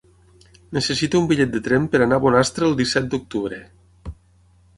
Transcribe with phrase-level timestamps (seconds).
[0.77, 3.61] Necessito un bitllet de tren per anar a Bonastre el disset d'octubre.